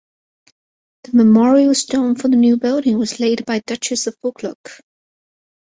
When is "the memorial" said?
1.03-1.75